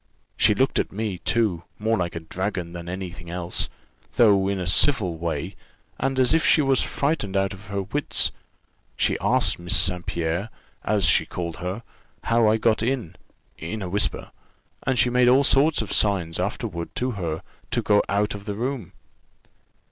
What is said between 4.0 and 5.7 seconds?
though in a civil way,